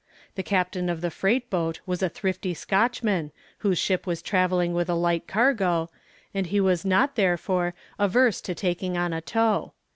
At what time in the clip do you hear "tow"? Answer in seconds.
9.21-9.73